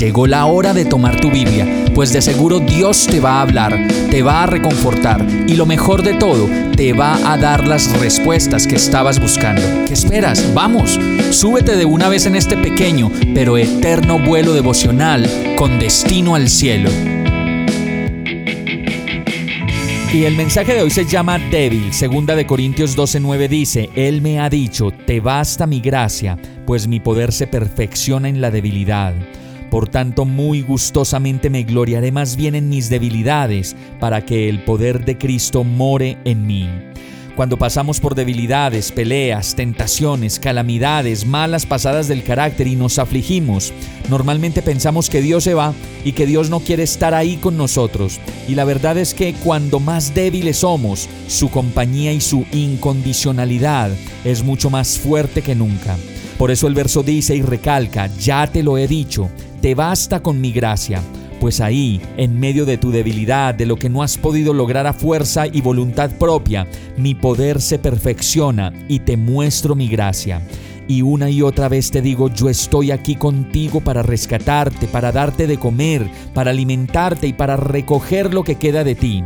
Llegó 0.00 0.26
la 0.26 0.46
hora 0.46 0.72
de 0.72 0.86
tomar 0.86 1.20
tu 1.20 1.30
Biblia, 1.30 1.68
pues 1.94 2.10
de 2.10 2.22
seguro 2.22 2.58
Dios 2.58 3.06
te 3.06 3.20
va 3.20 3.32
a 3.32 3.42
hablar, 3.42 3.86
te 4.10 4.22
va 4.22 4.44
a 4.44 4.46
reconfortar 4.46 5.26
y 5.46 5.56
lo 5.56 5.66
mejor 5.66 6.02
de 6.02 6.14
todo, 6.14 6.48
te 6.74 6.94
va 6.94 7.30
a 7.30 7.36
dar 7.36 7.68
las 7.68 8.00
respuestas 8.00 8.66
que 8.66 8.76
estabas 8.76 9.20
buscando. 9.20 9.60
¿Qué 9.86 9.92
esperas? 9.92 10.54
Vamos, 10.54 10.98
súbete 11.32 11.76
de 11.76 11.84
una 11.84 12.08
vez 12.08 12.24
en 12.24 12.34
este 12.34 12.56
pequeño 12.56 13.12
pero 13.34 13.58
eterno 13.58 14.18
vuelo 14.18 14.54
devocional 14.54 15.28
con 15.58 15.78
destino 15.78 16.34
al 16.34 16.48
cielo. 16.48 16.88
Y 20.14 20.24
el 20.24 20.34
mensaje 20.34 20.72
de 20.72 20.80
hoy 20.80 20.90
se 20.90 21.04
llama 21.04 21.38
débil. 21.38 21.92
Segunda 21.92 22.34
de 22.34 22.46
Corintios 22.46 22.96
12:9 22.96 23.48
dice, 23.48 23.90
Él 23.94 24.22
me 24.22 24.40
ha 24.40 24.48
dicho, 24.48 24.92
te 24.92 25.20
basta 25.20 25.66
mi 25.66 25.80
gracia, 25.80 26.38
pues 26.64 26.88
mi 26.88 27.00
poder 27.00 27.32
se 27.32 27.46
perfecciona 27.46 28.30
en 28.30 28.40
la 28.40 28.50
debilidad. 28.50 29.12
Por 29.70 29.88
tanto, 29.88 30.24
muy 30.24 30.62
gustosamente 30.62 31.48
me 31.48 31.62
gloriaré 31.62 32.10
más 32.10 32.34
bien 32.34 32.56
en 32.56 32.68
mis 32.68 32.90
debilidades, 32.90 33.76
para 34.00 34.24
que 34.24 34.48
el 34.48 34.64
poder 34.64 35.04
de 35.04 35.16
Cristo 35.16 35.62
more 35.62 36.18
en 36.24 36.46
mí. 36.46 36.68
Cuando 37.36 37.56
pasamos 37.56 38.00
por 38.00 38.14
debilidades, 38.14 38.90
peleas, 38.92 39.54
tentaciones, 39.54 40.40
calamidades, 40.40 41.24
malas 41.24 41.64
pasadas 41.64 42.08
del 42.08 42.24
carácter 42.24 42.66
y 42.66 42.76
nos 42.76 42.98
afligimos, 42.98 43.72
normalmente 44.10 44.60
pensamos 44.60 45.08
que 45.08 45.22
Dios 45.22 45.44
se 45.44 45.54
va 45.54 45.72
y 46.04 46.12
que 46.12 46.26
Dios 46.26 46.50
no 46.50 46.60
quiere 46.60 46.82
estar 46.82 47.14
ahí 47.14 47.36
con 47.36 47.56
nosotros. 47.56 48.20
Y 48.48 48.56
la 48.56 48.64
verdad 48.64 48.98
es 48.98 49.14
que 49.14 49.32
cuando 49.34 49.78
más 49.78 50.12
débiles 50.12 50.58
somos, 50.58 51.08
su 51.28 51.48
compañía 51.48 52.12
y 52.12 52.20
su 52.20 52.44
incondicionalidad 52.52 53.90
es 54.24 54.42
mucho 54.42 54.68
más 54.68 54.98
fuerte 54.98 55.40
que 55.40 55.54
nunca. 55.54 55.96
Por 56.36 56.50
eso 56.50 56.66
el 56.66 56.74
verso 56.74 57.02
dice 57.02 57.36
y 57.36 57.42
recalca, 57.42 58.08
ya 58.18 58.46
te 58.48 58.62
lo 58.62 58.76
he 58.76 58.88
dicho, 58.88 59.30
te 59.60 59.74
basta 59.74 60.20
con 60.20 60.40
mi 60.40 60.52
gracia, 60.52 61.02
pues 61.38 61.60
ahí, 61.60 62.00
en 62.16 62.38
medio 62.40 62.64
de 62.64 62.78
tu 62.78 62.90
debilidad, 62.90 63.54
de 63.54 63.66
lo 63.66 63.76
que 63.76 63.88
no 63.88 64.02
has 64.02 64.16
podido 64.16 64.54
lograr 64.54 64.86
a 64.86 64.92
fuerza 64.92 65.46
y 65.46 65.60
voluntad 65.60 66.10
propia, 66.18 66.66
mi 66.96 67.14
poder 67.14 67.60
se 67.60 67.78
perfecciona 67.78 68.72
y 68.88 69.00
te 69.00 69.16
muestro 69.16 69.74
mi 69.74 69.88
gracia. 69.88 70.40
Y 70.88 71.02
una 71.02 71.30
y 71.30 71.42
otra 71.42 71.68
vez 71.68 71.90
te 71.90 72.02
digo, 72.02 72.28
yo 72.30 72.48
estoy 72.48 72.90
aquí 72.90 73.16
contigo 73.16 73.80
para 73.80 74.02
rescatarte, 74.02 74.86
para 74.86 75.12
darte 75.12 75.46
de 75.46 75.58
comer, 75.58 76.08
para 76.34 76.50
alimentarte 76.50 77.26
y 77.26 77.32
para 77.32 77.56
recoger 77.56 78.34
lo 78.34 78.42
que 78.42 78.56
queda 78.56 78.82
de 78.82 78.94
ti. 78.94 79.22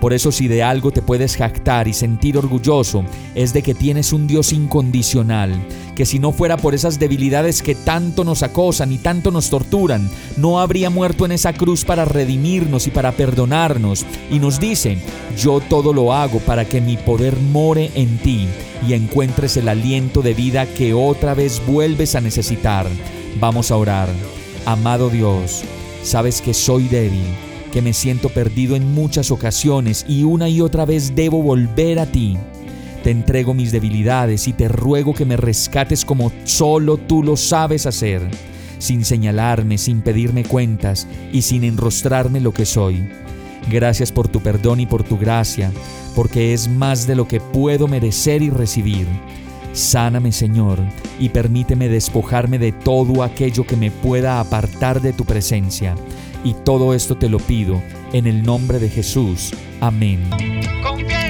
Por 0.00 0.12
eso 0.12 0.30
si 0.30 0.46
de 0.46 0.62
algo 0.62 0.92
te 0.92 1.02
puedes 1.02 1.36
jactar 1.36 1.88
y 1.88 1.92
sentir 1.92 2.38
orgulloso, 2.38 3.04
es 3.34 3.52
de 3.52 3.62
que 3.62 3.74
tienes 3.74 4.12
un 4.12 4.26
Dios 4.28 4.52
incondicional, 4.52 5.52
que 5.98 6.06
si 6.06 6.20
no 6.20 6.30
fuera 6.30 6.56
por 6.56 6.76
esas 6.76 7.00
debilidades 7.00 7.60
que 7.60 7.74
tanto 7.74 8.22
nos 8.22 8.44
acosan 8.44 8.92
y 8.92 8.98
tanto 8.98 9.32
nos 9.32 9.50
torturan, 9.50 10.08
no 10.36 10.60
habría 10.60 10.90
muerto 10.90 11.26
en 11.26 11.32
esa 11.32 11.52
cruz 11.52 11.84
para 11.84 12.04
redimirnos 12.04 12.86
y 12.86 12.92
para 12.92 13.10
perdonarnos. 13.10 14.06
Y 14.30 14.38
nos 14.38 14.60
dice, 14.60 14.98
yo 15.36 15.58
todo 15.58 15.92
lo 15.92 16.12
hago 16.12 16.38
para 16.38 16.66
que 16.66 16.80
mi 16.80 16.96
poder 16.96 17.36
more 17.36 17.90
en 17.96 18.16
ti 18.18 18.46
y 18.86 18.92
encuentres 18.92 19.56
el 19.56 19.68
aliento 19.68 20.22
de 20.22 20.34
vida 20.34 20.66
que 20.66 20.94
otra 20.94 21.34
vez 21.34 21.60
vuelves 21.66 22.14
a 22.14 22.20
necesitar. 22.20 22.86
Vamos 23.40 23.72
a 23.72 23.76
orar. 23.76 24.08
Amado 24.66 25.10
Dios, 25.10 25.64
sabes 26.04 26.40
que 26.40 26.54
soy 26.54 26.86
débil 26.86 27.26
que 27.72 27.82
me 27.82 27.92
siento 27.92 28.28
perdido 28.28 28.76
en 28.76 28.94
muchas 28.94 29.32
ocasiones 29.32 30.06
y 30.06 30.22
una 30.22 30.48
y 30.48 30.60
otra 30.60 30.84
vez 30.84 31.16
debo 31.16 31.42
volver 31.42 31.98
a 31.98 32.06
ti. 32.06 32.38
Te 33.08 33.12
entrego 33.12 33.54
mis 33.54 33.72
debilidades 33.72 34.48
y 34.48 34.52
te 34.52 34.68
ruego 34.68 35.14
que 35.14 35.24
me 35.24 35.38
rescates 35.38 36.04
como 36.04 36.30
solo 36.44 36.98
tú 36.98 37.22
lo 37.22 37.38
sabes 37.38 37.86
hacer, 37.86 38.20
sin 38.78 39.02
señalarme, 39.02 39.78
sin 39.78 40.02
pedirme 40.02 40.44
cuentas 40.44 41.06
y 41.32 41.40
sin 41.40 41.64
enrostrarme 41.64 42.38
lo 42.38 42.52
que 42.52 42.66
soy. 42.66 43.08
Gracias 43.70 44.12
por 44.12 44.28
tu 44.28 44.42
perdón 44.42 44.80
y 44.80 44.86
por 44.86 45.04
tu 45.04 45.16
gracia, 45.16 45.72
porque 46.14 46.52
es 46.52 46.68
más 46.68 47.06
de 47.06 47.14
lo 47.14 47.26
que 47.26 47.40
puedo 47.40 47.88
merecer 47.88 48.42
y 48.42 48.50
recibir. 48.50 49.06
Sáname, 49.72 50.30
Señor, 50.30 50.78
y 51.18 51.30
permíteme 51.30 51.88
despojarme 51.88 52.58
de 52.58 52.72
todo 52.72 53.22
aquello 53.22 53.64
que 53.64 53.78
me 53.78 53.90
pueda 53.90 54.38
apartar 54.38 55.00
de 55.00 55.14
tu 55.14 55.24
presencia. 55.24 55.94
Y 56.44 56.52
todo 56.52 56.92
esto 56.92 57.16
te 57.16 57.30
lo 57.30 57.38
pido 57.38 57.82
en 58.12 58.26
el 58.26 58.42
nombre 58.42 58.78
de 58.78 58.90
Jesús. 58.90 59.54
Amén. 59.80 60.28